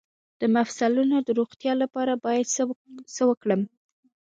[0.39, 2.45] د مفصلونو د روغتیا لپاره باید
[3.15, 3.61] څه وکړم؟